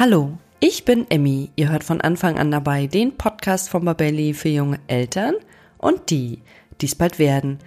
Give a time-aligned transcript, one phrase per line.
[0.00, 1.50] Hallo, ich bin Emmy.
[1.56, 5.34] Ihr hört von Anfang an dabei den Podcast von Babelli für junge Eltern
[5.76, 6.38] und die,
[6.80, 7.58] die es bald werden.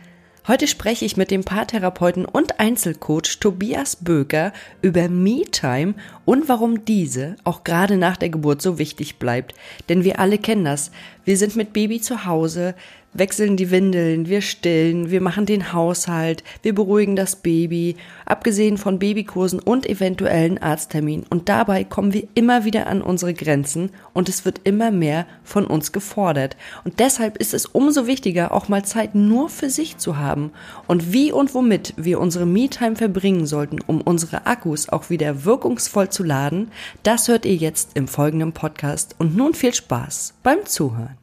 [0.47, 4.51] Heute spreche ich mit dem Paartherapeuten und Einzelcoach Tobias Böker
[4.81, 5.93] über Me-Time
[6.25, 9.53] und warum diese auch gerade nach der Geburt so wichtig bleibt.
[9.87, 10.89] Denn wir alle kennen das.
[11.25, 12.73] Wir sind mit Baby zu Hause,
[13.13, 18.99] wechseln die Windeln, wir stillen, wir machen den Haushalt, wir beruhigen das Baby, abgesehen von
[18.99, 21.25] Babykursen und eventuellen Arztterminen.
[21.29, 25.65] Und dabei kommen wir immer wieder an unsere Grenzen und es wird immer mehr von
[25.65, 26.57] uns gefordert.
[26.83, 30.51] Und deshalb ist es umso wichtiger, auch mal Zeit nur für sich zu haben.
[30.87, 36.09] Und wie und womit wir unsere Me-Time verbringen sollten, um unsere Akkus auch wieder wirkungsvoll
[36.09, 36.71] zu laden,
[37.03, 39.15] das hört ihr jetzt im folgenden Podcast.
[39.19, 41.22] Und nun viel Spaß beim Zuhören.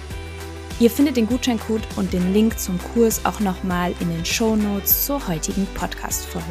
[0.81, 5.05] Ihr findet den Gutscheincode und den Link zum Kurs auch nochmal in den Show Notes
[5.05, 6.47] zur heutigen Podcast-Folge.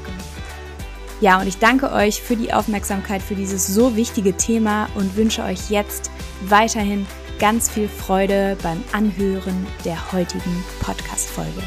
[1.20, 5.42] Ja, und ich danke euch für die Aufmerksamkeit für dieses so wichtige Thema und wünsche
[5.42, 7.08] euch jetzt weiterhin
[7.40, 11.60] ganz viel Freude beim Anhören der heutigen Podcast-Folge.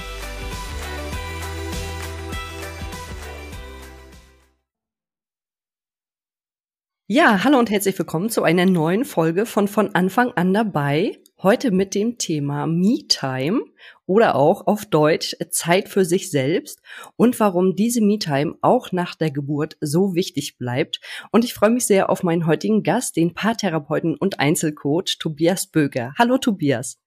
[7.07, 11.22] Ja, hallo und herzlich willkommen zu einer neuen Folge von von Anfang an dabei.
[11.43, 13.65] Heute mit dem Thema Me-Time
[14.05, 16.81] oder auch auf Deutsch Zeit für sich selbst
[17.17, 21.01] und warum diese Me-Time auch nach der Geburt so wichtig bleibt.
[21.33, 26.13] Und ich freue mich sehr auf meinen heutigen Gast, den Paartherapeuten und Einzelcoach Tobias Böger.
[26.17, 26.97] Hallo Tobias.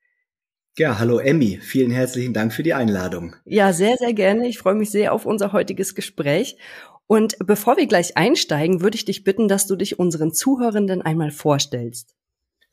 [0.76, 1.58] Ja, hallo Emmy.
[1.62, 3.36] Vielen herzlichen Dank für die Einladung.
[3.47, 4.48] Ja, sehr, sehr gerne.
[4.48, 6.58] Ich freue mich sehr auf unser heutiges Gespräch.
[7.06, 11.30] Und bevor wir gleich einsteigen, würde ich dich bitten, dass du dich unseren Zuhörenden einmal
[11.30, 12.16] vorstellst.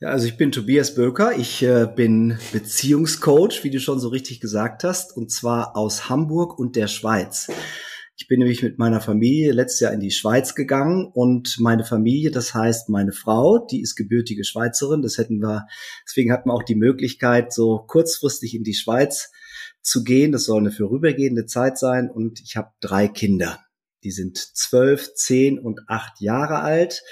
[0.00, 1.38] Ja, also ich bin Tobias Böker.
[1.38, 6.58] Ich äh, bin Beziehungscoach, wie du schon so richtig gesagt hast, und zwar aus Hamburg
[6.58, 7.48] und der Schweiz.
[8.16, 12.30] Ich bin nämlich mit meiner Familie letztes Jahr in die Schweiz gegangen und meine Familie,
[12.30, 15.02] das heißt meine Frau, die ist gebürtige Schweizerin.
[15.02, 15.66] Das hätten wir,
[16.06, 19.30] deswegen hatten wir auch die Möglichkeit, so kurzfristig in die Schweiz
[19.82, 20.32] zu gehen.
[20.32, 23.60] Das soll eine vorübergehende Zeit sein und ich habe drei Kinder.
[24.04, 27.02] Die sind zwölf, zehn und acht Jahre alt.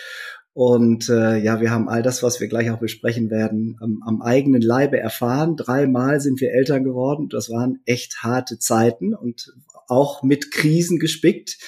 [0.54, 4.20] Und äh, ja, wir haben all das, was wir gleich auch besprechen werden, am, am
[4.20, 5.56] eigenen Leibe erfahren.
[5.56, 7.28] Dreimal sind wir Eltern geworden.
[7.30, 9.54] Das waren echt harte Zeiten und
[9.88, 11.58] auch mit Krisen gespickt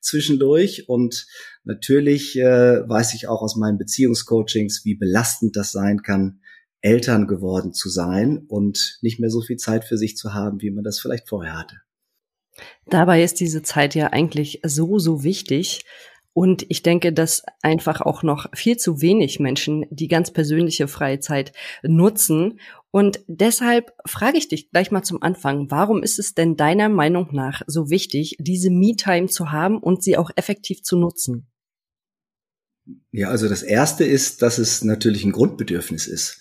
[0.00, 0.88] zwischendurch.
[0.88, 1.26] Und
[1.64, 6.40] natürlich äh, weiß ich auch aus meinen Beziehungscoachings, wie belastend das sein kann,
[6.80, 10.70] Eltern geworden zu sein und nicht mehr so viel Zeit für sich zu haben, wie
[10.70, 11.76] man das vielleicht vorher hatte.
[12.86, 15.84] Dabei ist diese Zeit ja eigentlich so, so wichtig.
[16.32, 21.52] Und ich denke, dass einfach auch noch viel zu wenig Menschen die ganz persönliche Freizeit
[21.82, 22.60] nutzen.
[22.92, 27.28] Und deshalb frage ich dich gleich mal zum Anfang, warum ist es denn deiner Meinung
[27.32, 31.48] nach so wichtig, diese Me-Time zu haben und sie auch effektiv zu nutzen?
[33.12, 36.40] Ja, also das erste ist, dass es natürlich ein Grundbedürfnis ist.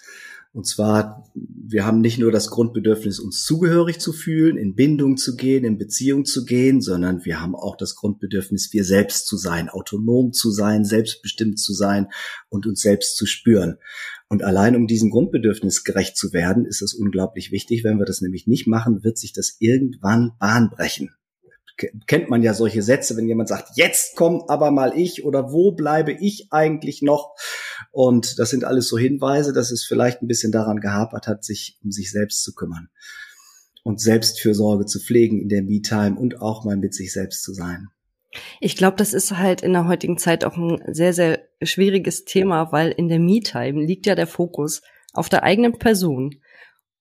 [0.52, 5.36] Und zwar, wir haben nicht nur das Grundbedürfnis, uns zugehörig zu fühlen, in Bindung zu
[5.36, 9.70] gehen, in Beziehung zu gehen, sondern wir haben auch das Grundbedürfnis, wir selbst zu sein,
[9.70, 12.08] autonom zu sein, selbstbestimmt zu sein
[12.50, 13.78] und uns selbst zu spüren.
[14.28, 17.84] Und allein um diesem Grundbedürfnis gerecht zu werden, ist es unglaublich wichtig.
[17.84, 21.12] Wenn wir das nämlich nicht machen, wird sich das irgendwann Bahn brechen
[22.08, 25.72] kennt man ja solche Sätze, wenn jemand sagt, jetzt komm aber mal ich oder wo
[25.72, 27.36] bleibe ich eigentlich noch?
[27.92, 31.80] Und das sind alles so Hinweise, dass es vielleicht ein bisschen daran gehapert hat, sich
[31.84, 32.90] um sich selbst zu kümmern
[33.84, 37.88] und Selbstfürsorge zu pflegen in der Me-Time und auch mal mit sich selbst zu sein.
[38.60, 42.72] Ich glaube, das ist halt in der heutigen Zeit auch ein sehr, sehr schwieriges Thema,
[42.72, 44.82] weil in der Me-Time liegt ja der Fokus
[45.14, 46.36] auf der eigenen Person.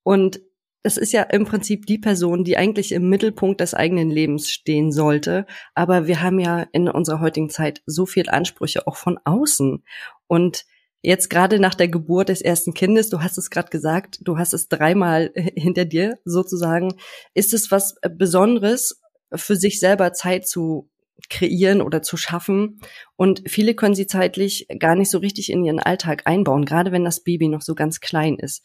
[0.03, 0.41] Und
[0.83, 4.93] das ist ja im Prinzip die Person, die eigentlich im Mittelpunkt des eigenen Lebens stehen
[4.93, 5.47] sollte.
[5.75, 9.83] Aber wir haben ja in unserer heutigen Zeit so viel Ansprüche auch von außen.
[10.29, 10.65] Und
[11.03, 14.55] jetzt gerade nach der Geburt des ersten Kindes, du hast es gerade gesagt, du hast
[14.55, 16.95] es dreimal hinter dir sozusagen,
[17.35, 19.01] ist es was Besonderes,
[19.35, 20.89] für sich selber Zeit zu
[21.29, 22.81] kreieren oder zu schaffen.
[23.17, 27.05] Und viele können sie zeitlich gar nicht so richtig in ihren Alltag einbauen, gerade wenn
[27.05, 28.63] das Baby noch so ganz klein ist.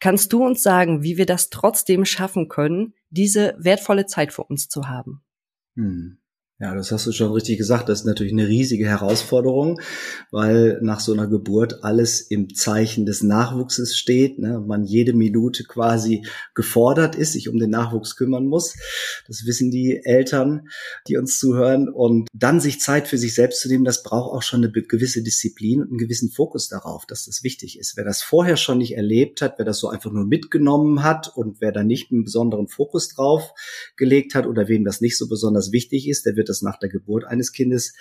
[0.00, 4.68] Kannst du uns sagen, wie wir das trotzdem schaffen können, diese wertvolle Zeit für uns
[4.68, 5.22] zu haben?
[5.76, 6.19] Hm.
[6.62, 7.88] Ja, das hast du schon richtig gesagt.
[7.88, 9.80] Das ist natürlich eine riesige Herausforderung,
[10.30, 14.38] weil nach so einer Geburt alles im Zeichen des Nachwuchses steht.
[14.38, 14.60] Ne?
[14.60, 18.74] Man jede Minute quasi gefordert ist, sich um den Nachwuchs kümmern muss.
[19.26, 20.68] Das wissen die Eltern,
[21.08, 21.88] die uns zuhören.
[21.88, 25.22] Und dann sich Zeit für sich selbst zu nehmen, das braucht auch schon eine gewisse
[25.22, 27.96] Disziplin und einen gewissen Fokus darauf, dass das wichtig ist.
[27.96, 31.62] Wer das vorher schon nicht erlebt hat, wer das so einfach nur mitgenommen hat und
[31.62, 33.54] wer da nicht einen besonderen Fokus drauf
[33.96, 36.90] gelegt hat oder wem das nicht so besonders wichtig ist, der wird das nach der
[36.90, 37.94] Geburt eines Kindes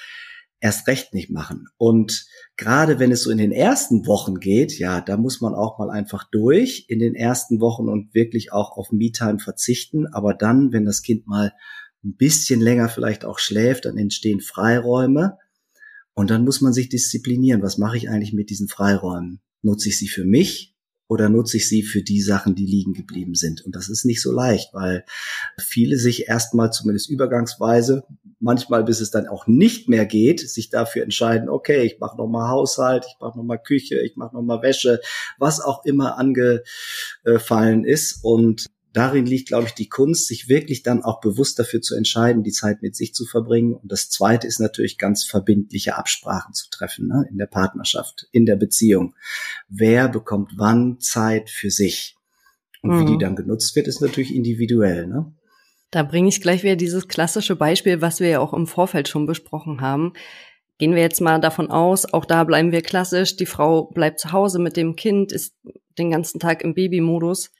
[0.59, 1.67] erst recht nicht machen.
[1.77, 2.25] Und
[2.57, 5.89] gerade wenn es so in den ersten Wochen geht, ja, da muss man auch mal
[5.89, 10.07] einfach durch in den ersten Wochen und wirklich auch auf Me-Time verzichten.
[10.07, 11.53] Aber dann, wenn das Kind mal
[12.03, 15.37] ein bisschen länger vielleicht auch schläft, dann entstehen Freiräume.
[16.13, 17.61] Und dann muss man sich disziplinieren.
[17.61, 19.41] Was mache ich eigentlich mit diesen Freiräumen?
[19.61, 20.75] Nutze ich sie für mich
[21.09, 23.65] oder nutze ich sie für die Sachen, die liegen geblieben sind?
[23.65, 25.03] Und das ist nicht so leicht, weil
[25.57, 28.03] viele sich erstmal zumindest übergangsweise,
[28.39, 32.49] manchmal bis es dann auch nicht mehr geht, sich dafür entscheiden, okay, ich mache nochmal
[32.49, 35.01] Haushalt, ich mache nochmal Küche, ich mache nochmal Wäsche,
[35.39, 38.23] was auch immer angefallen ist.
[38.23, 42.43] Und darin liegt, glaube ich, die Kunst, sich wirklich dann auch bewusst dafür zu entscheiden,
[42.43, 43.73] die Zeit mit sich zu verbringen.
[43.73, 47.25] Und das Zweite ist natürlich ganz verbindliche Absprachen zu treffen ne?
[47.29, 49.15] in der Partnerschaft, in der Beziehung.
[49.67, 52.15] Wer bekommt wann Zeit für sich?
[52.81, 53.01] Und mhm.
[53.01, 53.19] wie die mhm.
[53.19, 55.07] dann genutzt wird, ist natürlich individuell.
[55.07, 55.33] Ne?
[55.91, 59.25] Da bringe ich gleich wieder dieses klassische Beispiel, was wir ja auch im Vorfeld schon
[59.25, 60.13] besprochen haben.
[60.77, 64.31] Gehen wir jetzt mal davon aus, auch da bleiben wir klassisch, die Frau bleibt zu
[64.31, 65.53] Hause mit dem Kind, ist
[65.97, 67.51] den ganzen Tag im Babymodus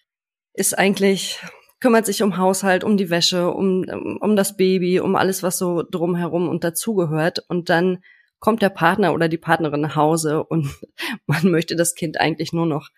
[0.59, 1.39] ist eigentlich,
[1.79, 3.85] kümmert sich um Haushalt, um die Wäsche, um,
[4.19, 7.45] um das Baby, um alles, was so drumherum und dazugehört.
[7.47, 8.03] Und dann
[8.39, 10.69] kommt der Partner oder die Partnerin nach Hause und
[11.25, 12.89] man möchte das Kind eigentlich nur noch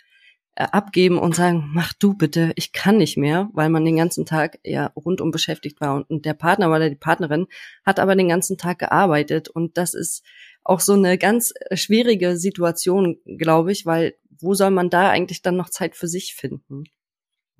[0.56, 4.26] äh, abgeben und sagen, mach du bitte, ich kann nicht mehr, weil man den ganzen
[4.26, 7.48] Tag ja rundum beschäftigt war und der Partner oder die Partnerin
[7.86, 10.24] hat aber den ganzen Tag gearbeitet und das ist
[10.64, 15.56] auch so eine ganz schwierige Situation, glaube ich, weil wo soll man da eigentlich dann
[15.56, 16.86] noch Zeit für sich finden?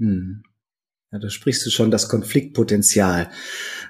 [0.02, 0.44] Hm.
[1.12, 3.30] Ja, da sprichst du schon das Konfliktpotenzial,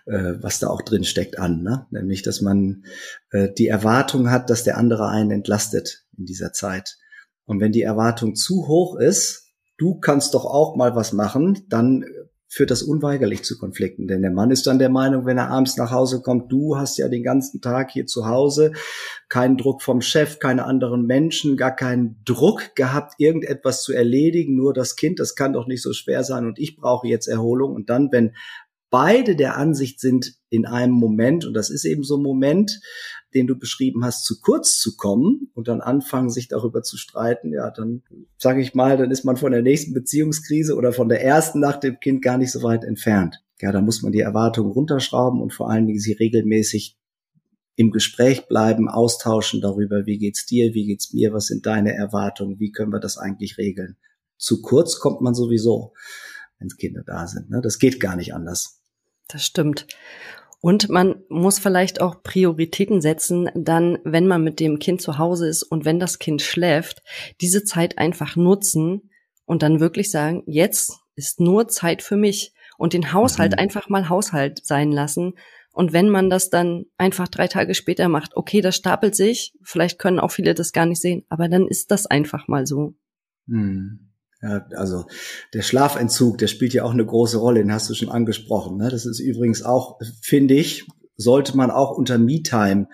[0.07, 1.61] äh, was da auch drin steckt, an.
[1.61, 1.85] Ne?
[1.91, 2.83] Nämlich, dass man
[3.29, 6.97] äh, die Erwartung hat, dass der andere einen entlastet in dieser Zeit.
[7.45, 12.05] Und wenn die Erwartung zu hoch ist, du kannst doch auch mal was machen, dann
[12.53, 14.07] führt das unweigerlich zu Konflikten.
[14.07, 16.97] Denn der Mann ist dann der Meinung, wenn er abends nach Hause kommt, du hast
[16.97, 18.73] ja den ganzen Tag hier zu Hause,
[19.29, 24.73] keinen Druck vom Chef, keine anderen Menschen, gar keinen Druck gehabt, irgendetwas zu erledigen, nur
[24.73, 27.73] das Kind, das kann doch nicht so schwer sein und ich brauche jetzt Erholung.
[27.73, 28.35] Und dann, wenn
[28.91, 32.81] beide der Ansicht sind, in einem Moment, und das ist eben so ein Moment,
[33.33, 37.53] den du beschrieben hast, zu kurz zu kommen und dann anfangen, sich darüber zu streiten,
[37.53, 38.03] ja, dann
[38.37, 41.77] sage ich mal, dann ist man von der nächsten Beziehungskrise oder von der ersten nach
[41.77, 43.41] dem Kind gar nicht so weit entfernt.
[43.61, 46.97] Ja, da muss man die Erwartungen runterschrauben und vor allen Dingen sie regelmäßig
[47.75, 52.59] im Gespräch bleiben, austauschen darüber, wie geht's dir, wie geht's mir, was sind deine Erwartungen,
[52.59, 53.95] wie können wir das eigentlich regeln.
[54.37, 55.93] Zu kurz kommt man sowieso,
[56.59, 57.49] wenn Kinder da sind.
[57.49, 57.61] Ne?
[57.61, 58.80] Das geht gar nicht anders.
[59.31, 59.87] Das stimmt.
[60.59, 65.47] Und man muss vielleicht auch Prioritäten setzen, dann, wenn man mit dem Kind zu Hause
[65.47, 67.01] ist und wenn das Kind schläft,
[67.41, 69.09] diese Zeit einfach nutzen
[69.45, 73.59] und dann wirklich sagen, jetzt ist nur Zeit für mich und den Haushalt mhm.
[73.59, 75.33] einfach mal Haushalt sein lassen.
[75.71, 79.97] Und wenn man das dann einfach drei Tage später macht, okay, das stapelt sich, vielleicht
[79.97, 82.93] können auch viele das gar nicht sehen, aber dann ist das einfach mal so.
[83.47, 84.10] Hm.
[84.41, 85.05] Ja, also
[85.53, 88.77] der Schlafentzug, der spielt ja auch eine große Rolle, den hast du schon angesprochen.
[88.77, 88.89] Ne?
[88.89, 92.87] Das ist übrigens auch, finde ich, sollte man auch unter Me-Time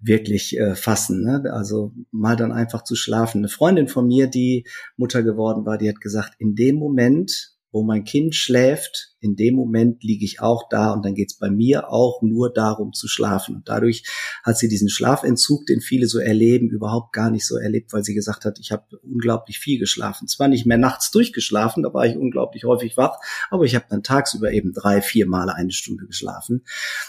[0.00, 1.22] wirklich äh, fassen.
[1.22, 1.52] Ne?
[1.52, 3.38] Also mal dann einfach zu schlafen.
[3.38, 4.66] Eine Freundin von mir, die
[4.96, 9.54] Mutter geworden war, die hat gesagt, in dem Moment, wo mein Kind schläft, in dem
[9.54, 13.08] Moment liege ich auch da und dann geht es bei mir auch nur darum zu
[13.08, 13.56] schlafen.
[13.56, 14.04] Und dadurch
[14.44, 18.14] hat sie diesen Schlafentzug, den viele so erleben, überhaupt gar nicht so erlebt, weil sie
[18.14, 20.28] gesagt hat, ich habe unglaublich viel geschlafen.
[20.28, 23.18] Zwar nicht mehr nachts durchgeschlafen, da war ich unglaublich häufig wach,
[23.50, 26.64] aber ich habe dann tagsüber eben drei, vier Male eine Stunde geschlafen.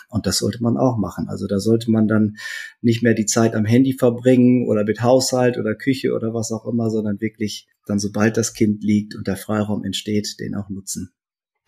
[0.09, 1.27] Und das sollte man auch machen.
[1.29, 2.37] Also da sollte man dann
[2.81, 6.65] nicht mehr die Zeit am Handy verbringen oder mit Haushalt oder Küche oder was auch
[6.65, 11.11] immer, sondern wirklich dann, sobald das Kind liegt und der Freiraum entsteht, den auch nutzen.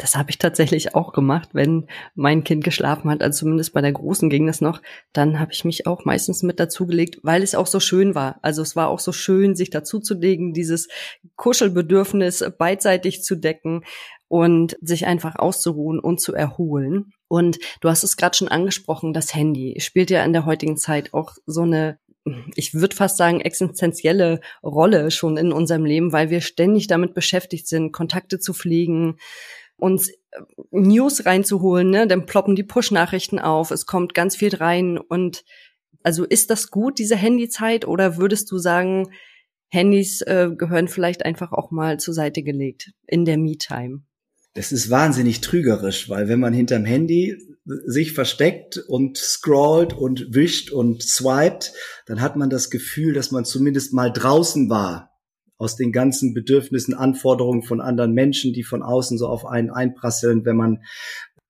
[0.02, 3.22] Das habe ich tatsächlich auch gemacht, wenn mein Kind geschlafen hat.
[3.22, 4.82] Also zumindest bei der Großen ging das noch.
[5.14, 8.40] Dann habe ich mich auch meistens mit dazugelegt, weil es auch so schön war.
[8.42, 10.88] Also es war auch so schön, sich dazuzulegen, dieses
[11.36, 13.84] Kuschelbedürfnis beidseitig zu decken
[14.28, 17.14] und sich einfach auszuruhen und zu erholen.
[17.28, 21.14] Und du hast es gerade schon angesprochen, das Handy spielt ja in der heutigen Zeit
[21.14, 22.00] auch so eine
[22.56, 27.68] ich würde fast sagen, existenzielle Rolle schon in unserem Leben, weil wir ständig damit beschäftigt
[27.68, 29.18] sind, Kontakte zu pflegen,
[29.82, 30.16] uns äh,
[30.72, 32.08] News reinzuholen, ne?
[32.08, 35.44] Dann ploppen die Push-Nachrichten auf, es kommt ganz viel rein und
[36.04, 39.12] also ist das gut, diese Handyzeit, oder würdest du sagen,
[39.70, 44.02] Handys äh, gehören vielleicht einfach auch mal zur Seite gelegt in der Me-Time?
[44.54, 47.38] Das ist wahnsinnig trügerisch, weil wenn man hinterm Handy
[47.86, 51.72] sich versteckt und scrollt und wischt und swiped,
[52.06, 55.11] dann hat man das Gefühl, dass man zumindest mal draußen war
[55.62, 60.44] aus den ganzen Bedürfnissen, Anforderungen von anderen Menschen, die von außen so auf einen einprasseln,
[60.44, 60.80] wenn man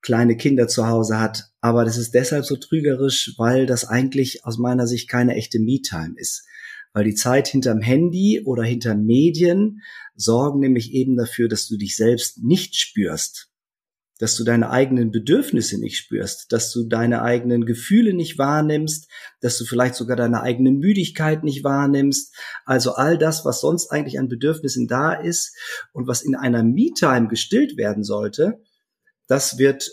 [0.02, 1.50] kleine Kinder zu Hause hat.
[1.62, 6.14] Aber das ist deshalb so trügerisch, weil das eigentlich aus meiner Sicht keine echte Me-Time
[6.16, 6.46] ist.
[6.92, 9.80] Weil die Zeit hinterm Handy oder hinter Medien
[10.14, 13.51] sorgen nämlich eben dafür, dass du dich selbst nicht spürst
[14.22, 19.10] dass du deine eigenen Bedürfnisse nicht spürst, dass du deine eigenen Gefühle nicht wahrnimmst,
[19.40, 22.32] dass du vielleicht sogar deine eigene Müdigkeit nicht wahrnimmst.
[22.64, 25.56] Also all das, was sonst eigentlich an Bedürfnissen da ist
[25.92, 28.60] und was in einer Me-Time gestillt werden sollte,
[29.26, 29.90] das wird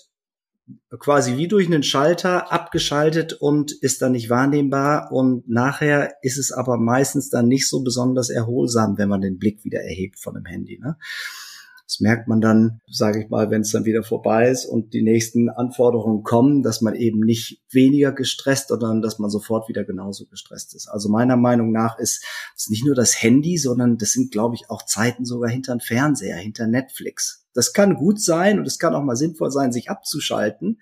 [1.00, 6.52] quasi wie durch einen Schalter abgeschaltet und ist dann nicht wahrnehmbar und nachher ist es
[6.52, 10.46] aber meistens dann nicht so besonders erholsam, wenn man den Blick wieder erhebt von dem
[10.46, 10.78] Handy.
[10.80, 10.98] Ne?
[11.90, 15.02] Das merkt man dann, sage ich mal, wenn es dann wieder vorbei ist und die
[15.02, 20.28] nächsten Anforderungen kommen, dass man eben nicht weniger gestresst, sondern dass man sofort wieder genauso
[20.28, 20.88] gestresst ist.
[20.88, 22.24] Also meiner Meinung nach ist
[22.56, 26.38] es nicht nur das Handy, sondern das sind, glaube ich, auch Zeiten sogar hinter Fernseher,
[26.38, 27.48] hinter Netflix.
[27.56, 30.80] Das kann gut sein und es kann auch mal sinnvoll sein, sich abzuschalten.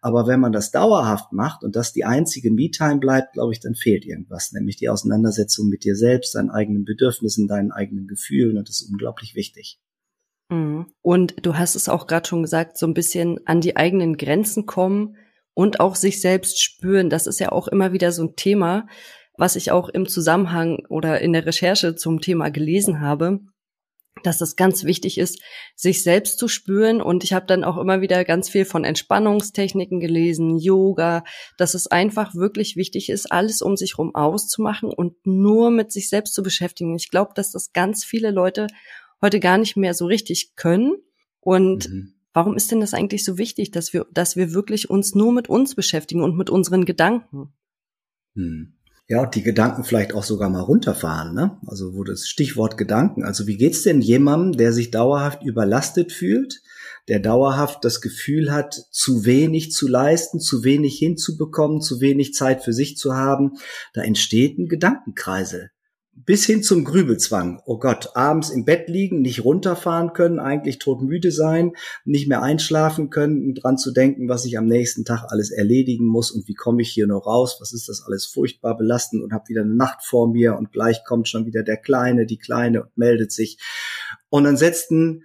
[0.00, 3.74] Aber wenn man das dauerhaft macht und das die einzige Me-Time bleibt, glaube ich, dann
[3.74, 8.66] fehlt irgendwas, nämlich die Auseinandersetzung mit dir selbst, deinen eigenen Bedürfnissen, deinen eigenen Gefühlen und
[8.70, 9.78] das ist unglaublich wichtig.
[10.48, 10.86] Mhm.
[11.02, 14.66] Und du hast es auch gerade schon gesagt, so ein bisschen an die eigenen Grenzen
[14.66, 15.16] kommen
[15.54, 17.10] und auch sich selbst spüren.
[17.10, 18.86] Das ist ja auch immer wieder so ein Thema,
[19.36, 23.40] was ich auch im Zusammenhang oder in der Recherche zum Thema gelesen habe,
[24.22, 25.40] dass es ganz wichtig ist,
[25.76, 27.00] sich selbst zu spüren.
[27.00, 31.24] Und ich habe dann auch immer wieder ganz viel von Entspannungstechniken gelesen, Yoga,
[31.56, 36.08] dass es einfach wirklich wichtig ist, alles um sich rum auszumachen und nur mit sich
[36.08, 36.96] selbst zu beschäftigen.
[36.96, 38.66] Ich glaube, dass das ganz viele Leute
[39.22, 40.96] heute gar nicht mehr so richtig können.
[41.40, 42.14] Und mhm.
[42.32, 45.48] warum ist denn das eigentlich so wichtig, dass wir, dass wir wirklich uns nur mit
[45.48, 47.52] uns beschäftigen und mit unseren Gedanken?
[48.34, 48.74] Mhm.
[49.10, 51.58] Ja, und die Gedanken vielleicht auch sogar mal runterfahren, ne?
[51.66, 53.24] Also wo das Stichwort Gedanken.
[53.24, 56.60] Also wie geht's denn jemandem, der sich dauerhaft überlastet fühlt,
[57.08, 62.62] der dauerhaft das Gefühl hat, zu wenig zu leisten, zu wenig hinzubekommen, zu wenig Zeit
[62.62, 63.52] für sich zu haben?
[63.94, 65.70] Da entsteht ein Gedankenkreisel
[66.24, 67.60] bis hin zum Grübelzwang.
[67.64, 71.72] Oh Gott, abends im Bett liegen, nicht runterfahren können, eigentlich todmüde sein,
[72.04, 76.30] nicht mehr einschlafen können, dran zu denken, was ich am nächsten Tag alles erledigen muss
[76.30, 79.48] und wie komme ich hier noch raus, was ist das alles furchtbar belastend und habe
[79.48, 82.96] wieder eine Nacht vor mir und gleich kommt schon wieder der Kleine, die Kleine und
[82.96, 83.58] meldet sich.
[84.28, 85.24] Und dann setzten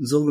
[0.00, 0.30] so,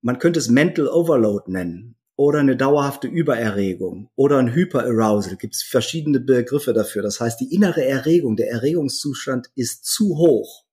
[0.00, 5.36] man könnte es Mental Overload nennen oder eine dauerhafte Übererregung oder ein Hyperarousal.
[5.36, 7.00] Gibt es verschiedene Begriffe dafür.
[7.00, 10.64] Das heißt, die innere Erregung, der Erregungszustand ist zu hoch.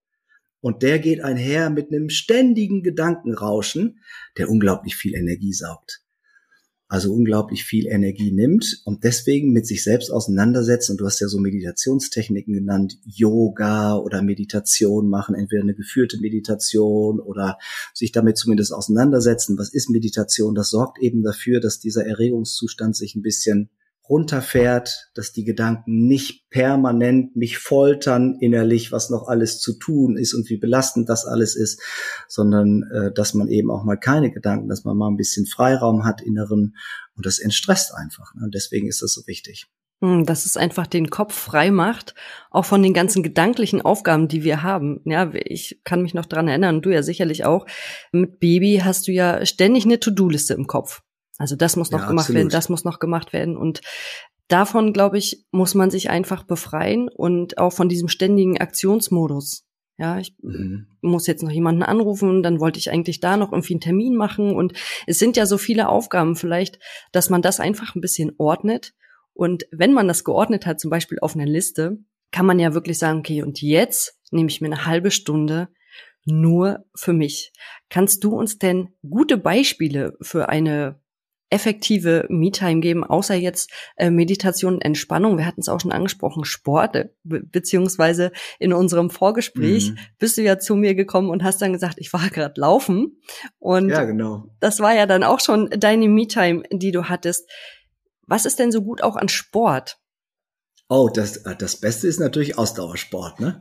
[0.60, 4.00] Und der geht einher mit einem ständigen Gedankenrauschen,
[4.40, 6.05] der unglaublich viel Energie saugt
[6.88, 10.89] also unglaublich viel Energie nimmt und deswegen mit sich selbst auseinandersetzt.
[10.92, 17.20] Und du hast ja so Meditationstechniken genannt, Yoga oder Meditation machen, entweder eine geführte Meditation
[17.20, 17.58] oder
[17.94, 19.58] sich damit zumindest auseinandersetzen.
[19.58, 20.54] Was ist Meditation?
[20.54, 23.70] Das sorgt eben dafür, dass dieser Erregungszustand sich ein bisschen
[24.10, 30.34] runterfährt, dass die Gedanken nicht permanent mich foltern innerlich, was noch alles zu tun ist
[30.34, 31.82] und wie belastend das alles ist,
[32.28, 36.06] sondern äh, dass man eben auch mal keine Gedanken, dass man mal ein bisschen Freiraum
[36.06, 36.76] hat inneren
[37.16, 38.34] und das entstresst einfach.
[38.36, 38.46] Ne?
[38.46, 39.68] Und deswegen ist das so wichtig.
[40.02, 42.16] Hm, dass es einfach den Kopf frei macht,
[42.52, 45.00] auch von den ganzen gedanklichen Aufgaben, die wir haben.
[45.06, 47.66] Ja, ich kann mich noch dran erinnern, du ja sicherlich auch.
[48.12, 51.02] Mit Baby hast du ja ständig eine To-Do-Liste im Kopf.
[51.38, 52.38] Also das muss noch ja, gemacht absolut.
[52.38, 53.58] werden, das muss noch gemacht werden.
[53.58, 53.82] Und
[54.48, 59.65] davon, glaube ich, muss man sich einfach befreien und auch von diesem ständigen Aktionsmodus.
[59.98, 60.88] Ja, ich mhm.
[61.01, 64.54] muss jetzt noch jemanden anrufen, dann wollte ich eigentlich da noch irgendwie einen Termin machen.
[64.54, 64.74] Und
[65.08, 66.80] es sind ja so viele Aufgaben vielleicht,
[67.13, 68.94] dass man das einfach ein bisschen ordnet.
[69.34, 71.98] Und wenn man das geordnet hat, zum Beispiel auf einer Liste,
[72.32, 75.70] kann man ja wirklich sagen, okay, und jetzt nehme ich mir eine halbe Stunde
[76.25, 77.54] nur für mich.
[77.89, 81.00] Kannst du uns denn gute Beispiele für eine
[81.50, 85.38] effektive Me-Time geben, außer jetzt äh, Meditation und Entspannung.
[85.38, 89.98] Wir hatten es auch schon angesprochen, Sport, äh, be beziehungsweise in unserem Vorgespräch mhm.
[90.18, 93.22] bist du ja zu mir gekommen und hast dann gesagt, ich war gerade laufen.
[93.60, 94.46] Und ja, genau.
[94.60, 97.50] das war ja dann auch schon deine Me-Time, die du hattest.
[98.28, 100.00] Was ist denn so gut auch an Sport?
[100.88, 103.60] Oh, das, äh, das Beste ist natürlich Ausdauersport, ne?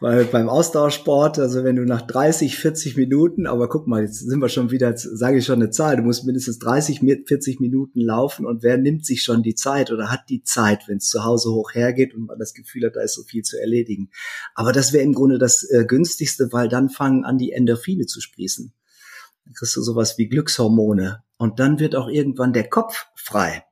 [0.00, 4.40] Weil beim Ausdauersport, also wenn du nach 30, 40 Minuten, aber guck mal, jetzt sind
[4.40, 8.46] wir schon wieder, sage ich schon eine Zahl, du musst mindestens 30, 40 Minuten laufen
[8.46, 11.50] und wer nimmt sich schon die Zeit oder hat die Zeit, wenn es zu Hause
[11.50, 14.08] hoch hergeht und man das Gefühl hat, da ist so viel zu erledigen.
[14.54, 18.22] Aber das wäre im Grunde das äh, günstigste, weil dann fangen an, die Endorphine zu
[18.22, 18.72] sprießen.
[19.44, 23.65] Dann kriegst du sowas wie Glückshormone und dann wird auch irgendwann der Kopf frei.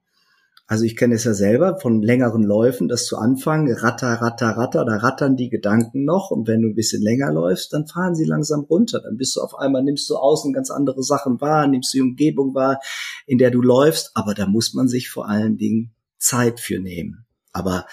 [0.66, 4.86] Also ich kenne es ja selber von längeren Läufen, dass zu Anfang ratter, ratter, ratter,
[4.86, 8.24] da rattern die Gedanken noch und wenn du ein bisschen länger läufst, dann fahren sie
[8.24, 9.00] langsam runter.
[9.00, 12.54] Dann bist du auf einmal, nimmst du außen ganz andere Sachen wahr, nimmst die Umgebung
[12.54, 12.80] wahr,
[13.26, 17.26] in der du läufst, aber da muss man sich vor allen Dingen Zeit für nehmen.
[17.52, 17.86] Aber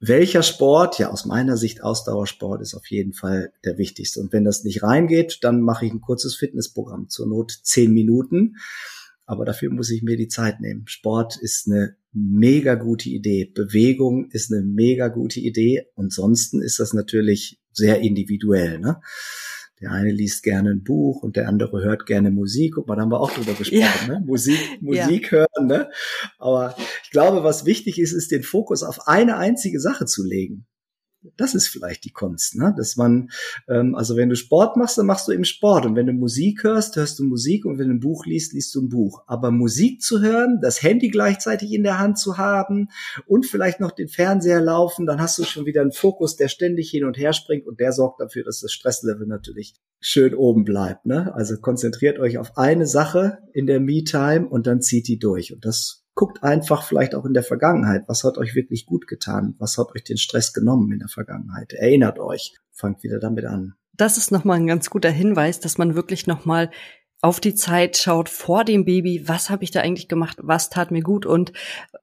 [0.00, 0.98] welcher Sport?
[0.98, 4.20] Ja, aus meiner Sicht Ausdauersport ist auf jeden Fall der wichtigste.
[4.20, 8.56] Und wenn das nicht reingeht, dann mache ich ein kurzes Fitnessprogramm zur Not zehn Minuten.
[9.28, 10.84] Aber dafür muss ich mir die Zeit nehmen.
[10.86, 13.44] Sport ist eine mega gute Idee.
[13.44, 15.84] Bewegung ist eine mega gute Idee.
[15.96, 18.78] Ansonsten ist das natürlich sehr individuell.
[18.78, 19.02] Ne?
[19.82, 22.76] Der eine liest gerne ein Buch und der andere hört gerne Musik.
[22.76, 23.82] Guck mal, da haben wir auch drüber gesprochen.
[23.82, 24.08] Ja.
[24.08, 24.24] Ne?
[24.24, 25.30] Musik, Musik ja.
[25.40, 25.66] hören.
[25.66, 25.90] Ne?
[26.38, 26.74] Aber
[27.04, 30.66] ich glaube, was wichtig ist, ist den Fokus auf eine einzige Sache zu legen
[31.36, 32.74] das ist vielleicht die Kunst, ne?
[32.76, 33.30] Dass man,
[33.68, 35.84] ähm, also wenn du Sport machst, dann machst du eben Sport.
[35.86, 37.64] Und wenn du Musik hörst, hörst du Musik.
[37.64, 39.22] Und wenn du ein Buch liest, liest du ein Buch.
[39.26, 42.88] Aber Musik zu hören, das Handy gleichzeitig in der Hand zu haben
[43.26, 46.90] und vielleicht noch den Fernseher laufen, dann hast du schon wieder einen Fokus, der ständig
[46.90, 51.06] hin und her springt und der sorgt dafür, dass das Stresslevel natürlich schön oben bleibt.
[51.06, 51.34] Ne?
[51.34, 55.52] Also konzentriert euch auf eine Sache in der Me-Time und dann zieht die durch.
[55.52, 59.54] Und das guckt einfach vielleicht auch in der Vergangenheit, was hat euch wirklich gut getan,
[59.60, 61.72] was hat euch den Stress genommen in der Vergangenheit.
[61.72, 63.74] Erinnert euch, fangt wieder damit an.
[63.92, 66.70] Das ist nochmal ein ganz guter Hinweis, dass man wirklich nochmal
[67.20, 70.92] auf die Zeit schaut vor dem Baby, was habe ich da eigentlich gemacht, was tat
[70.92, 71.52] mir gut und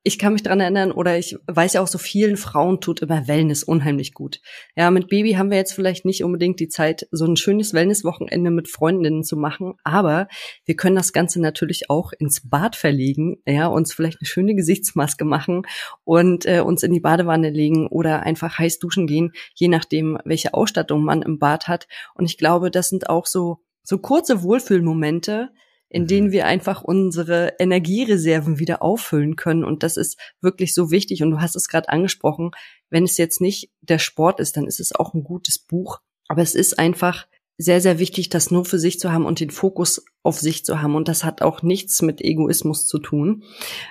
[0.03, 3.25] ich kann mich dran erinnern oder ich weiß ja auch so vielen Frauen tut immer
[3.25, 4.41] Wellness unheimlich gut.
[4.75, 8.51] Ja, mit Baby haben wir jetzt vielleicht nicht unbedingt die Zeit, so ein schönes Wellnesswochenende
[8.51, 10.27] mit Freundinnen zu machen, aber
[10.65, 15.23] wir können das Ganze natürlich auch ins Bad verlegen, ja, uns vielleicht eine schöne Gesichtsmaske
[15.23, 15.63] machen
[16.03, 20.53] und äh, uns in die Badewanne legen oder einfach heiß duschen gehen, je nachdem, welche
[20.53, 25.49] Ausstattung man im Bad hat und ich glaube, das sind auch so so kurze Wohlfühlmomente,
[25.87, 26.07] in mhm.
[26.07, 29.63] denen wir einfach unsere Energiereserven wieder auffüllen können.
[29.63, 31.23] Und das ist wirklich so wichtig.
[31.23, 32.51] Und du hast es gerade angesprochen,
[32.89, 35.99] wenn es jetzt nicht der Sport ist, dann ist es auch ein gutes Buch.
[36.27, 39.51] Aber es ist einfach sehr, sehr wichtig, das nur für sich zu haben und den
[39.51, 40.95] Fokus auf sich zu haben.
[40.95, 43.43] Und das hat auch nichts mit Egoismus zu tun.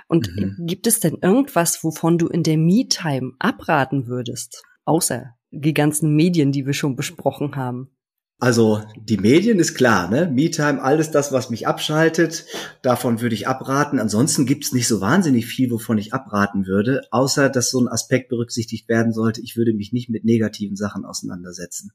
[0.09, 0.67] Und mhm.
[0.67, 4.63] gibt es denn irgendwas, wovon du in der Me-Time abraten würdest?
[4.85, 7.94] Außer die ganzen Medien, die wir schon besprochen haben.
[8.41, 10.27] Also die Medien ist klar, ne?
[10.27, 12.47] MeTime, alles das, was mich abschaltet,
[12.83, 13.99] davon würde ich abraten.
[13.99, 18.29] Ansonsten gibt's nicht so wahnsinnig viel, wovon ich abraten würde, außer dass so ein Aspekt
[18.29, 21.93] berücksichtigt werden sollte, ich würde mich nicht mit negativen Sachen auseinandersetzen.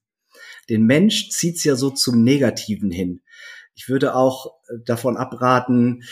[0.70, 3.22] Den Mensch zieht's ja so zum Negativen hin.
[3.76, 4.54] Ich würde auch
[4.86, 6.04] davon abraten,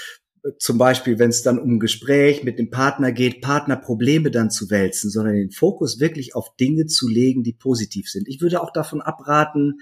[0.60, 4.70] zum Beispiel, wenn es dann um ein Gespräch mit dem Partner geht, Partnerprobleme dann zu
[4.70, 8.28] wälzen, sondern den Fokus wirklich auf Dinge zu legen, die positiv sind.
[8.28, 9.80] Ich würde auch davon abraten,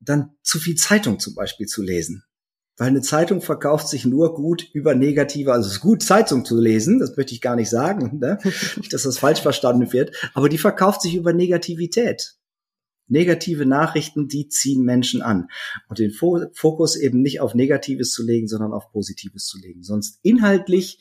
[0.00, 2.24] dann zu viel Zeitung zum Beispiel zu lesen.
[2.78, 6.58] Weil eine Zeitung verkauft sich nur gut über negative, also es ist gut, Zeitung zu
[6.58, 8.38] lesen, das möchte ich gar nicht sagen, ne?
[8.76, 12.36] nicht, dass das falsch verstanden wird, aber die verkauft sich über Negativität.
[13.12, 15.48] Negative Nachrichten, die ziehen Menschen an.
[15.88, 19.82] Und den Fokus eben nicht auf Negatives zu legen, sondern auf Positives zu legen.
[19.82, 20.98] Sonst inhaltlich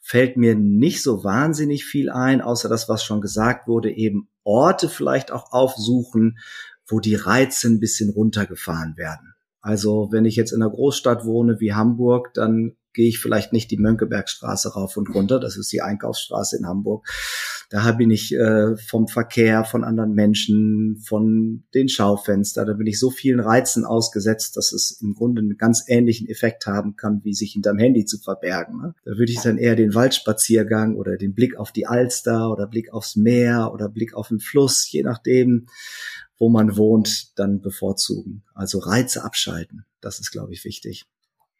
[0.00, 4.88] fällt mir nicht so wahnsinnig viel ein, außer das, was schon gesagt wurde, eben Orte
[4.88, 6.38] vielleicht auch aufsuchen,
[6.86, 9.34] wo die Reize ein bisschen runtergefahren werden.
[9.60, 13.70] Also wenn ich jetzt in einer Großstadt wohne wie Hamburg, dann gehe ich vielleicht nicht
[13.70, 15.38] die Mönckebergstraße rauf und runter.
[15.40, 17.06] Das ist die Einkaufsstraße in Hamburg.
[17.70, 22.98] Da bin ich äh, vom Verkehr, von anderen Menschen, von den Schaufenstern, da bin ich
[22.98, 27.32] so vielen Reizen ausgesetzt, dass es im Grunde einen ganz ähnlichen Effekt haben kann, wie
[27.32, 28.80] sich hinterm Handy zu verbergen.
[28.80, 28.94] Ne?
[29.04, 32.92] Da würde ich dann eher den Waldspaziergang oder den Blick auf die Alster oder Blick
[32.92, 35.66] aufs Meer oder Blick auf den Fluss, je nachdem,
[36.38, 38.42] wo man wohnt, dann bevorzugen.
[38.52, 39.84] Also Reize abschalten.
[40.00, 41.06] Das ist, glaube ich, wichtig.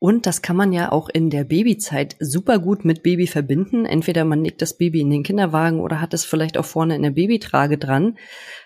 [0.01, 3.85] Und das kann man ja auch in der Babyzeit super gut mit Baby verbinden.
[3.85, 7.03] Entweder man legt das Baby in den Kinderwagen oder hat es vielleicht auch vorne in
[7.03, 8.17] der Babytrage dran.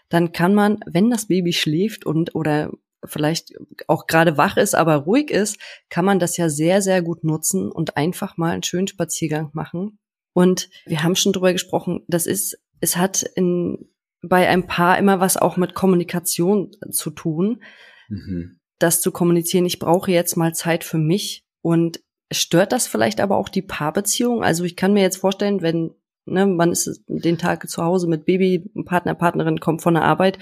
[0.08, 2.70] Dann kann man, wenn das Baby schläft und oder
[3.04, 3.52] vielleicht
[3.88, 5.58] auch gerade wach ist, aber ruhig ist,
[5.90, 9.98] kann man das ja sehr, sehr gut nutzen und einfach mal einen schönen Spaziergang machen.
[10.34, 13.88] Und wir haben schon drüber gesprochen, das ist, es hat in,
[14.22, 17.60] bei einem Paar immer was auch mit Kommunikation zu tun.
[18.08, 23.20] Mhm das zu kommunizieren, ich brauche jetzt mal Zeit für mich und stört das vielleicht
[23.20, 24.42] aber auch die Paarbeziehung?
[24.42, 25.92] Also ich kann mir jetzt vorstellen, wenn
[26.26, 30.38] ne, man ist den Tag zu Hause mit Baby, Partner, Partnerin kommt von der Arbeit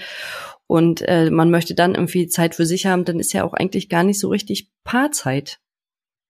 [0.67, 3.89] und äh, man möchte dann irgendwie Zeit für sich haben, dann ist ja auch eigentlich
[3.89, 5.59] gar nicht so richtig Paarzeit.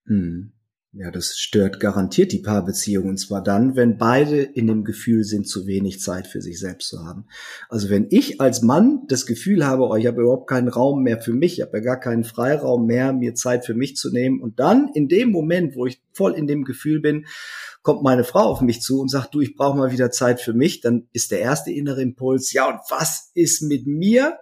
[0.05, 0.53] Hm.
[0.95, 3.09] Ja, das stört garantiert die Paarbeziehung.
[3.09, 6.89] Und zwar dann, wenn beide in dem Gefühl sind, zu wenig Zeit für sich selbst
[6.89, 7.25] zu haben.
[7.67, 11.19] Also wenn ich als Mann das Gefühl habe, oh, ich habe überhaupt keinen Raum mehr
[11.19, 14.39] für mich, ich habe ja gar keinen Freiraum mehr, mir Zeit für mich zu nehmen.
[14.39, 17.25] Und dann in dem Moment, wo ich voll in dem Gefühl bin,
[17.81, 20.53] kommt meine Frau auf mich zu und sagt, du, ich brauche mal wieder Zeit für
[20.53, 24.37] mich, dann ist der erste innere Impuls, ja, und was ist mit mir?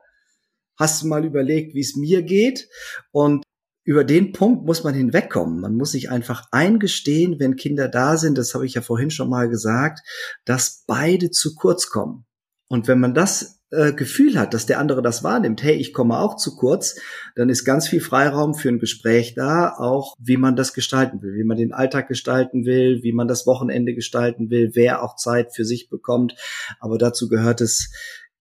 [0.76, 2.68] Hast du mal überlegt, wie es mir geht?
[3.12, 3.44] Und
[3.84, 5.60] über den Punkt muss man hinwegkommen.
[5.60, 9.30] Man muss sich einfach eingestehen, wenn Kinder da sind, das habe ich ja vorhin schon
[9.30, 10.02] mal gesagt,
[10.46, 12.26] dass beide zu kurz kommen.
[12.68, 16.20] Und wenn man das äh, Gefühl hat, dass der andere das wahrnimmt, hey, ich komme
[16.20, 17.00] auch zu kurz,
[17.36, 21.34] dann ist ganz viel Freiraum für ein Gespräch da, auch wie man das gestalten will,
[21.36, 25.56] wie man den Alltag gestalten will, wie man das Wochenende gestalten will, wer auch Zeit
[25.56, 26.36] für sich bekommt.
[26.80, 27.92] Aber dazu gehört es,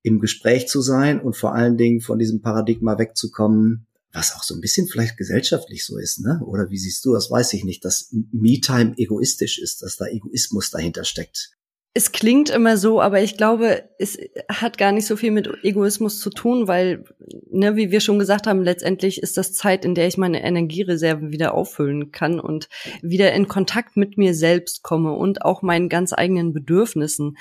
[0.03, 4.54] im Gespräch zu sein und vor allen Dingen von diesem Paradigma wegzukommen, was auch so
[4.54, 6.40] ein bisschen vielleicht gesellschaftlich so ist, ne?
[6.44, 7.30] Oder wie siehst du das?
[7.30, 11.52] Weiß ich nicht, dass Me-Time egoistisch ist, dass da Egoismus dahinter steckt.
[11.92, 14.16] Es klingt immer so, aber ich glaube, es
[14.48, 17.04] hat gar nicht so viel mit Egoismus zu tun, weil,
[17.50, 21.32] ne, wie wir schon gesagt haben, letztendlich ist das Zeit, in der ich meine Energiereserven
[21.32, 22.68] wieder auffüllen kann und
[23.02, 27.36] wieder in Kontakt mit mir selbst komme und auch meinen ganz eigenen Bedürfnissen.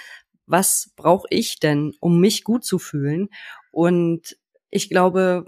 [0.48, 3.30] Was brauche ich denn, um mich gut zu fühlen?
[3.72, 4.36] Und
[4.72, 5.46] ich glaube,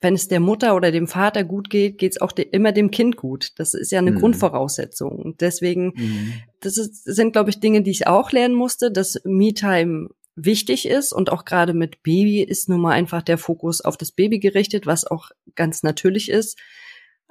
[0.00, 2.90] wenn es der Mutter oder dem Vater gut geht, geht es auch de immer dem
[2.90, 3.52] Kind gut.
[3.58, 4.20] Das ist ja eine mhm.
[4.20, 5.18] Grundvoraussetzung.
[5.18, 6.32] Und deswegen, mhm.
[6.60, 11.12] das ist, sind, glaube ich, Dinge, die ich auch lernen musste, dass Me-Time wichtig ist
[11.12, 14.86] und auch gerade mit Baby ist nun mal einfach der Fokus auf das Baby gerichtet,
[14.86, 16.58] was auch ganz natürlich ist.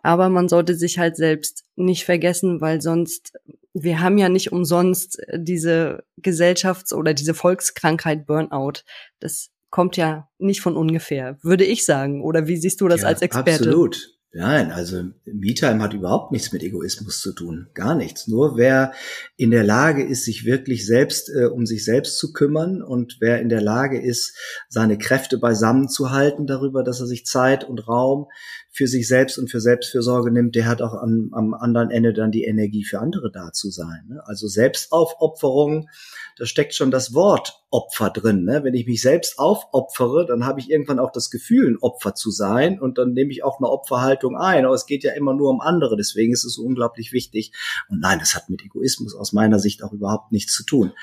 [0.01, 3.34] Aber man sollte sich halt selbst nicht vergessen, weil sonst,
[3.73, 8.84] wir haben ja nicht umsonst diese Gesellschafts- oder diese Volkskrankheit Burnout.
[9.19, 12.23] Das kommt ja nicht von ungefähr, würde ich sagen.
[12.23, 13.51] Oder wie siehst du das ja, als Experte?
[13.51, 14.19] Absolut.
[14.32, 17.67] Nein, also MeTime hat überhaupt nichts mit Egoismus zu tun.
[17.73, 18.27] Gar nichts.
[18.27, 18.93] Nur wer
[19.38, 23.41] in der Lage ist, sich wirklich selbst äh, um sich selbst zu kümmern und wer
[23.41, 27.88] in der Lage ist, seine Kräfte beisammen zu halten darüber, dass er sich Zeit und
[27.88, 28.27] Raum
[28.71, 32.32] für sich selbst und für Selbstfürsorge nimmt, der hat auch am, am anderen Ende dann
[32.32, 34.05] die Energie für andere da zu sein.
[34.08, 34.21] Ne?
[34.25, 35.89] Also Selbstaufopferung,
[36.38, 38.43] da steckt schon das Wort Opfer drin.
[38.45, 38.63] Ne?
[38.63, 42.32] Wenn ich mich selbst aufopfere, dann habe ich irgendwann auch das Gefühl, ein Opfer zu
[42.32, 44.65] sein und dann nehme ich auch eine Opferhaltung ein.
[44.65, 47.53] Aber es geht ja immer nur um andere, deswegen ist es unglaublich wichtig.
[47.89, 50.93] Und nein, das hat mit Egoismus aus meiner Sicht auch überhaupt nichts zu tun.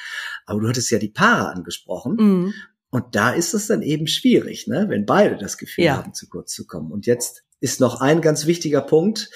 [0.44, 2.16] Aber du hattest ja die Paare angesprochen.
[2.16, 2.54] Mhm.
[2.90, 4.86] Und da ist es dann eben schwierig, ne?
[4.88, 5.96] wenn beide das Gefühl ja.
[5.96, 6.92] haben, zu kurz zu kommen.
[6.92, 9.28] Und jetzt ist noch ein ganz wichtiger Punkt,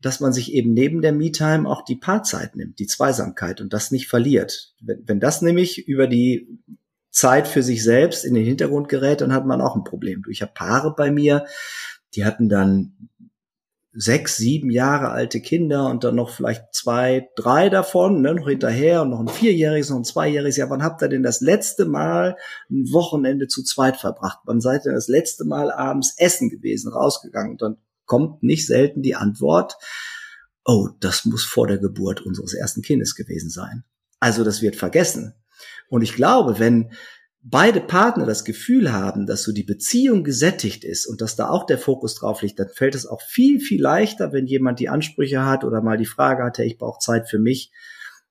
[0.00, 3.90] dass man sich eben neben der Me-Time auch die Paarzeit nimmt, die Zweisamkeit und das
[3.90, 4.72] nicht verliert.
[4.80, 6.48] Wenn, wenn das nämlich über die
[7.10, 10.22] Zeit für sich selbst in den Hintergrund gerät, dann hat man auch ein Problem.
[10.30, 11.44] Ich habe Paare bei mir,
[12.14, 13.10] die hatten dann
[13.94, 19.02] sechs, sieben Jahre alte Kinder und dann noch vielleicht zwei, drei davon, ne, noch hinterher
[19.02, 20.56] und noch ein vierjähriges, noch ein zweijähriges.
[20.56, 22.36] Ja, wann habt ihr denn das letzte Mal
[22.70, 24.40] ein Wochenende zu zweit verbracht?
[24.44, 27.52] Wann seid ihr das letzte Mal abends essen gewesen, rausgegangen?
[27.52, 29.76] Und dann kommt nicht selten die Antwort,
[30.64, 33.84] oh, das muss vor der Geburt unseres ersten Kindes gewesen sein.
[34.18, 35.34] Also das wird vergessen.
[35.88, 36.90] Und ich glaube, wenn
[37.44, 41.66] beide Partner das Gefühl haben, dass so die Beziehung gesättigt ist und dass da auch
[41.66, 45.44] der Fokus drauf liegt, dann fällt es auch viel, viel leichter, wenn jemand die Ansprüche
[45.44, 47.70] hat oder mal die Frage hat, hey, ich brauche Zeit für mich,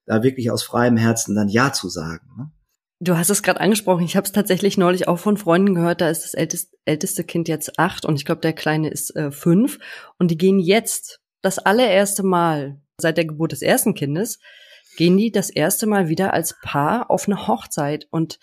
[0.06, 2.28] da wirklich aus freiem Herzen dann Ja zu sagen.
[2.38, 2.52] Ne?
[3.00, 4.04] Du hast es gerade angesprochen.
[4.04, 6.02] Ich habe es tatsächlich neulich auch von Freunden gehört.
[6.02, 9.32] Da ist das älteste, älteste Kind jetzt acht und ich glaube, der Kleine ist äh,
[9.32, 9.78] fünf.
[10.18, 14.40] Und die gehen jetzt das allererste Mal seit der Geburt des ersten Kindes
[14.96, 18.40] gehen die das erste Mal wieder als Paar auf eine Hochzeit und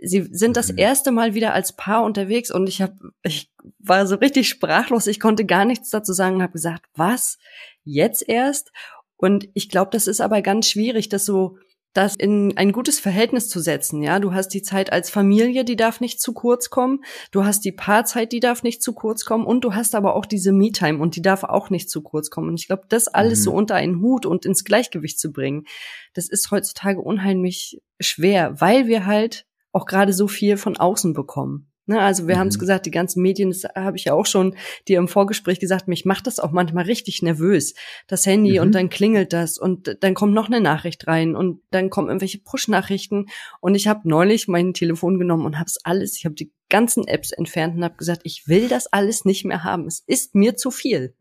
[0.00, 0.78] sie sind das mhm.
[0.78, 5.20] erste Mal wieder als Paar unterwegs und ich habe ich war so richtig sprachlos, ich
[5.20, 7.38] konnte gar nichts dazu sagen und habe gesagt, was?
[7.84, 8.72] Jetzt erst?
[9.16, 11.58] Und ich glaube, das ist aber ganz schwierig, das so
[11.94, 14.02] das in ein gutes Verhältnis zu setzen.
[14.02, 17.04] Ja, du hast die Zeit als Familie, die darf nicht zu kurz kommen.
[17.30, 19.46] Du hast die Paarzeit, die darf nicht zu kurz kommen.
[19.46, 22.48] Und du hast aber auch diese Me-Time und die darf auch nicht zu kurz kommen.
[22.48, 23.44] Und ich glaube, das alles mhm.
[23.44, 25.66] so unter einen Hut und ins Gleichgewicht zu bringen,
[26.14, 31.70] das ist heutzutage unheimlich schwer, weil wir halt auch gerade so viel von außen bekommen.
[31.86, 32.40] Ne, also wir mhm.
[32.40, 34.56] haben es gesagt, die ganzen Medien, das habe ich ja auch schon
[34.88, 37.74] dir im Vorgespräch gesagt, mich macht das auch manchmal richtig nervös.
[38.06, 38.60] Das Handy mhm.
[38.60, 42.38] und dann klingelt das und dann kommt noch eine Nachricht rein und dann kommen irgendwelche
[42.38, 43.26] Push-Nachrichten
[43.60, 47.06] und ich habe neulich mein Telefon genommen und habe es alles, ich habe die ganzen
[47.06, 49.86] Apps entfernt und habe gesagt, ich will das alles nicht mehr haben.
[49.86, 51.14] Es ist mir zu viel.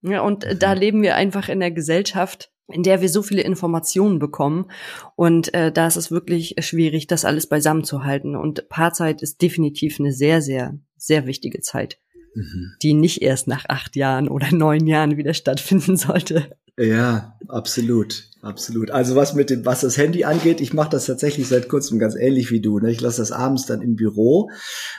[0.00, 0.58] Ja, und mhm.
[0.58, 4.70] da leben wir einfach in der Gesellschaft, in der wir so viele Informationen bekommen.
[5.14, 8.34] Und äh, da ist es wirklich schwierig, das alles beisammen zu halten.
[8.34, 11.98] Und Paarzeit ist definitiv eine sehr, sehr, sehr wichtige Zeit,
[12.34, 12.72] mhm.
[12.82, 16.56] die nicht erst nach acht Jahren oder neun Jahren wieder stattfinden sollte.
[16.78, 18.28] Ja, absolut.
[18.46, 18.92] Absolut.
[18.92, 22.14] Also was mit dem, was das Handy angeht, ich mache das tatsächlich seit kurzem ganz
[22.14, 22.78] ähnlich wie du.
[22.78, 22.92] Ne?
[22.92, 24.50] Ich lasse das abends dann im Büro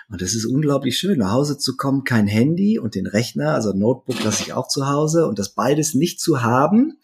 [0.10, 3.72] und es ist unglaublich schön, nach Hause zu kommen, kein Handy und den Rechner, also
[3.72, 6.98] Notebook lasse ich auch zu Hause und das beides nicht zu haben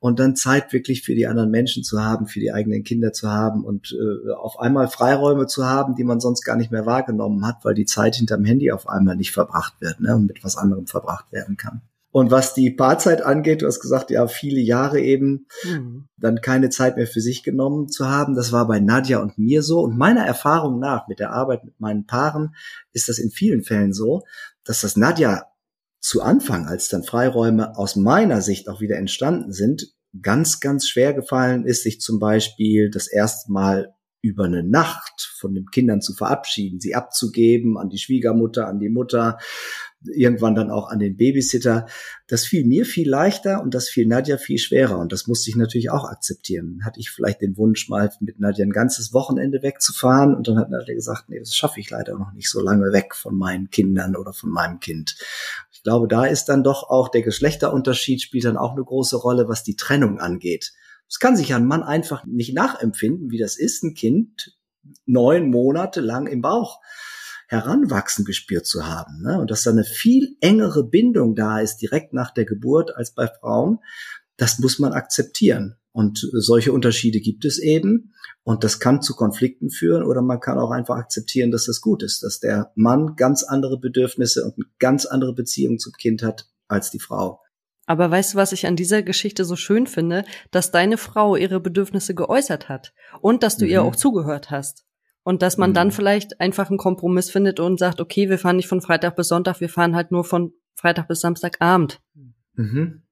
[0.00, 3.30] und dann Zeit wirklich für die anderen Menschen zu haben, für die eigenen Kinder zu
[3.30, 7.46] haben und äh, auf einmal Freiräume zu haben, die man sonst gar nicht mehr wahrgenommen
[7.46, 10.14] hat, weil die Zeit hinterm Handy auf einmal nicht verbracht wird ne?
[10.14, 11.80] und mit was anderem verbracht werden kann.
[12.12, 16.08] Und was die Paarzeit angeht, du hast gesagt, ja, viele Jahre eben mhm.
[16.16, 18.34] dann keine Zeit mehr für sich genommen zu haben.
[18.34, 19.80] Das war bei Nadja und mir so.
[19.80, 22.54] Und meiner Erfahrung nach mit der Arbeit mit meinen Paaren
[22.92, 24.22] ist das in vielen Fällen so,
[24.64, 25.46] dass das Nadja
[26.00, 31.14] zu Anfang, als dann Freiräume aus meiner Sicht auch wieder entstanden sind, ganz, ganz schwer
[31.14, 36.14] gefallen ist, sich zum Beispiel das erste Mal über eine Nacht von den Kindern zu
[36.14, 39.38] verabschieden, sie abzugeben an die Schwiegermutter, an die Mutter,
[40.04, 41.86] irgendwann dann auch an den Babysitter.
[42.26, 45.56] Das fiel mir viel leichter und das fiel Nadja viel schwerer und das musste ich
[45.56, 46.80] natürlich auch akzeptieren.
[46.84, 50.70] Hatte ich vielleicht den Wunsch, mal mit Nadja ein ganzes Wochenende wegzufahren und dann hat
[50.70, 54.16] Nadja gesagt, nee, das schaffe ich leider noch nicht so lange weg von meinen Kindern
[54.16, 55.16] oder von meinem Kind.
[55.72, 59.48] Ich glaube, da ist dann doch auch der Geschlechterunterschied spielt dann auch eine große Rolle,
[59.48, 60.72] was die Trennung angeht.
[61.08, 64.56] Es kann sich ein Mann einfach nicht nachempfinden, wie das ist, ein Kind
[65.06, 66.80] neun Monate lang im Bauch
[67.50, 69.22] Heranwachsen gespürt zu haben.
[69.22, 69.40] Ne?
[69.40, 73.26] Und dass da eine viel engere Bindung da ist direkt nach der Geburt als bei
[73.26, 73.80] Frauen,
[74.36, 75.74] das muss man akzeptieren.
[75.90, 78.14] Und solche Unterschiede gibt es eben.
[78.44, 82.04] Und das kann zu Konflikten führen oder man kann auch einfach akzeptieren, dass das gut
[82.04, 86.48] ist, dass der Mann ganz andere Bedürfnisse und eine ganz andere Beziehung zum Kind hat
[86.68, 87.40] als die Frau.
[87.86, 90.24] Aber weißt du, was ich an dieser Geschichte so schön finde?
[90.52, 93.70] Dass deine Frau ihre Bedürfnisse geäußert hat und dass du mhm.
[93.72, 94.84] ihr auch zugehört hast.
[95.22, 95.74] Und dass man mhm.
[95.74, 99.28] dann vielleicht einfach einen Kompromiss findet und sagt, okay, wir fahren nicht von Freitag bis
[99.28, 102.00] Sonntag, wir fahren halt nur von Freitag bis Samstagabend.
[102.54, 103.02] Mhm.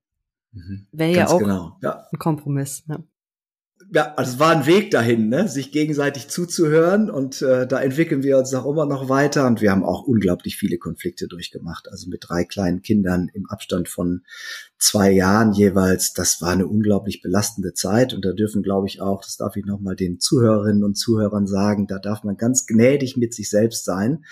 [0.53, 0.87] Mhm.
[0.92, 1.77] Wäre ja auch genau.
[1.83, 2.07] ja.
[2.12, 2.87] ein Kompromiss.
[2.87, 3.05] Ne?
[3.90, 5.48] Ja, also es war ein Weg dahin, ne?
[5.48, 9.70] sich gegenseitig zuzuhören und äh, da entwickeln wir uns auch immer noch weiter und wir
[9.70, 11.88] haben auch unglaublich viele Konflikte durchgemacht.
[11.90, 14.24] Also mit drei kleinen Kindern im Abstand von
[14.79, 19.22] zwei Jahren jeweils, das war eine unglaublich belastende Zeit und da dürfen, glaube ich, auch,
[19.22, 23.33] das darf ich nochmal den Zuhörerinnen und Zuhörern sagen, da darf man ganz gnädig mit
[23.33, 24.24] sich selbst sein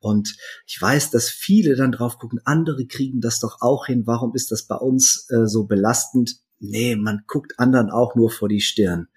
[0.00, 4.34] und ich weiß, dass viele dann drauf gucken, andere kriegen das doch auch hin, warum
[4.34, 6.42] ist das bei uns äh, so belastend?
[6.60, 9.08] Nee, man guckt anderen auch nur vor die Stirn.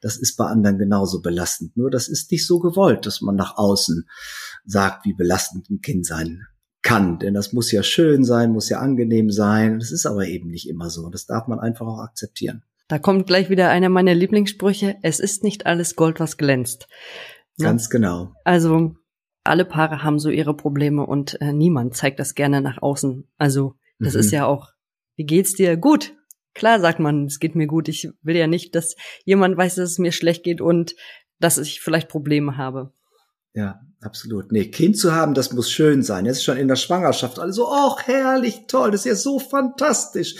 [0.00, 1.76] Das ist bei anderen genauso belastend.
[1.76, 4.08] Nur das ist nicht so gewollt, dass man nach außen
[4.64, 6.46] sagt, wie belastend ein Kind sein
[6.82, 7.18] kann.
[7.18, 9.78] Denn das muss ja schön sein, muss ja angenehm sein.
[9.78, 11.08] Das ist aber eben nicht immer so.
[11.08, 12.62] Das darf man einfach auch akzeptieren.
[12.88, 14.96] Da kommt gleich wieder einer meiner Lieblingssprüche.
[15.02, 16.88] Es ist nicht alles Gold, was glänzt.
[17.56, 17.66] Ja?
[17.66, 18.34] Ganz genau.
[18.44, 18.96] Also
[19.44, 23.28] alle Paare haben so ihre Probleme und äh, niemand zeigt das gerne nach außen.
[23.38, 24.20] Also das mhm.
[24.20, 24.70] ist ja auch,
[25.16, 25.76] wie geht's dir?
[25.76, 26.14] Gut,
[26.54, 27.88] Klar sagt man, es geht mir gut.
[27.88, 30.94] Ich will ja nicht, dass jemand weiß, dass es mir schlecht geht und
[31.38, 32.92] dass ich vielleicht Probleme habe.
[33.52, 34.52] Ja, absolut.
[34.52, 36.24] Nee, Kind zu haben, das muss schön sein.
[36.24, 40.36] Jetzt ist schon in der Schwangerschaft also, oh, herrlich, toll, das ist ja so fantastisch.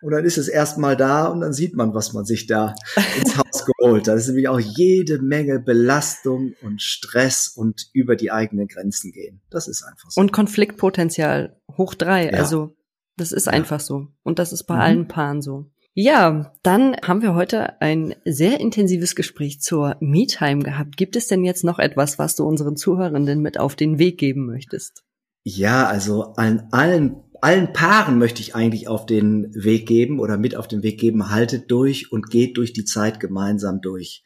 [0.00, 2.74] Und dann ist es erstmal da und dann sieht man, was man sich da
[3.20, 4.14] ins Haus geholt hat.
[4.14, 9.40] Das ist nämlich auch jede Menge Belastung und Stress und über die eigenen Grenzen gehen.
[9.50, 10.20] Das ist einfach so.
[10.20, 12.26] Und Konfliktpotenzial hoch drei.
[12.26, 12.38] Ja.
[12.38, 12.76] Also
[13.20, 14.08] das ist einfach so.
[14.22, 14.80] Und das ist bei mhm.
[14.80, 15.66] allen Paaren so.
[15.94, 20.96] Ja, dann haben wir heute ein sehr intensives Gespräch zur Me-Time gehabt.
[20.96, 24.46] Gibt es denn jetzt noch etwas, was du unseren Zuhörenden mit auf den Weg geben
[24.46, 25.02] möchtest?
[25.42, 30.56] Ja, also an allen allen Paaren möchte ich eigentlich auf den Weg geben oder mit
[30.56, 34.24] auf den Weg geben, haltet durch und geht durch die Zeit gemeinsam durch.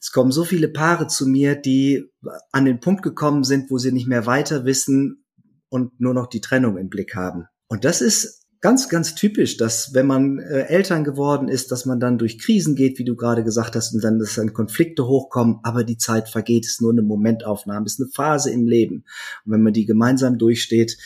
[0.00, 2.04] Es kommen so viele Paare zu mir, die
[2.52, 5.24] an den Punkt gekommen sind, wo sie nicht mehr weiter wissen
[5.68, 7.46] und nur noch die Trennung im Blick haben.
[7.68, 12.00] Und das ist ganz, ganz typisch, dass wenn man äh, Eltern geworden ist, dass man
[12.00, 15.60] dann durch Krisen geht, wie du gerade gesagt hast, und dann, dass dann Konflikte hochkommen,
[15.62, 19.04] aber die Zeit vergeht, ist nur eine Momentaufnahme, ist eine Phase im Leben.
[19.44, 20.96] Und wenn man die gemeinsam durchsteht,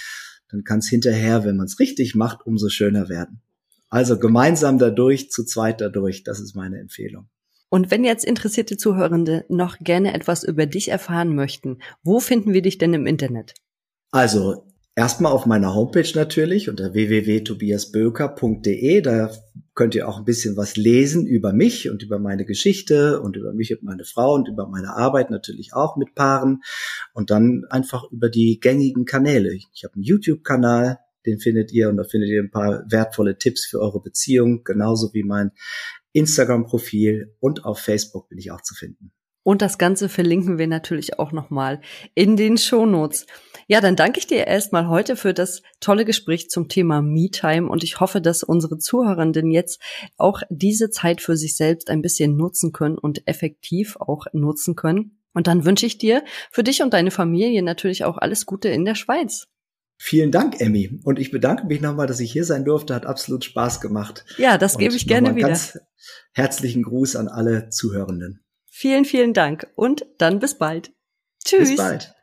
[0.50, 3.40] dann kann es hinterher, wenn man es richtig macht, umso schöner werden.
[3.88, 7.28] Also gemeinsam dadurch, zu zweit dadurch, das ist meine Empfehlung.
[7.68, 12.62] Und wenn jetzt interessierte Zuhörende noch gerne etwas über dich erfahren möchten, wo finden wir
[12.62, 13.54] dich denn im Internet?
[14.10, 14.66] Also
[15.00, 19.00] Erstmal auf meiner Homepage natürlich unter www.tobiasböker.de.
[19.00, 19.30] Da
[19.74, 23.54] könnt ihr auch ein bisschen was lesen über mich und über meine Geschichte und über
[23.54, 26.60] mich und meine Frau und über meine Arbeit natürlich auch mit Paaren.
[27.14, 29.54] Und dann einfach über die gängigen Kanäle.
[29.54, 33.64] Ich habe einen YouTube-Kanal, den findet ihr und da findet ihr ein paar wertvolle Tipps
[33.64, 35.52] für eure Beziehung, genauso wie mein
[36.12, 39.12] Instagram-Profil und auf Facebook bin ich auch zu finden.
[39.42, 41.80] Und das Ganze verlinken wir natürlich auch nochmal
[42.14, 43.26] in den Shownotes.
[43.68, 47.84] Ja, dann danke ich dir erstmal heute für das tolle Gespräch zum Thema Me-Time und
[47.84, 49.80] ich hoffe, dass unsere Zuhörenden jetzt
[50.16, 55.18] auch diese Zeit für sich selbst ein bisschen nutzen können und effektiv auch nutzen können.
[55.32, 58.84] Und dann wünsche ich dir für dich und deine Familie natürlich auch alles Gute in
[58.84, 59.46] der Schweiz.
[59.96, 60.98] Vielen Dank, Emmy.
[61.04, 62.94] Und ich bedanke mich nochmal, dass ich hier sein durfte.
[62.94, 64.24] Hat absolut Spaß gemacht.
[64.38, 65.48] Ja, das gebe ich gerne wieder.
[65.48, 65.78] Ganz
[66.32, 68.42] herzlichen Gruß an alle Zuhörenden.
[68.80, 70.90] Vielen, vielen Dank und dann bis bald.
[71.44, 71.68] Tschüss.
[71.68, 72.14] Bis bald.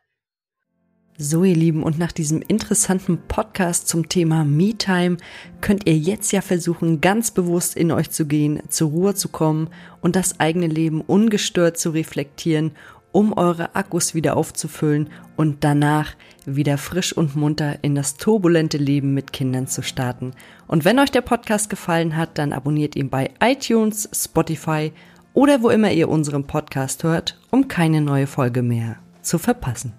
[1.16, 5.18] So, ihr Lieben, und nach diesem interessanten Podcast zum Thema Me-Time
[5.60, 9.70] könnt ihr jetzt ja versuchen, ganz bewusst in euch zu gehen, zur Ruhe zu kommen
[10.00, 12.72] und das eigene Leben ungestört zu reflektieren,
[13.12, 19.14] um eure Akkus wieder aufzufüllen und danach wieder frisch und munter in das turbulente Leben
[19.14, 20.32] mit Kindern zu starten.
[20.66, 24.90] Und wenn euch der Podcast gefallen hat, dann abonniert ihn bei iTunes, Spotify
[25.34, 29.92] oder wo immer ihr unseren Podcast hört, um keine neue Folge mehr zu verpassen.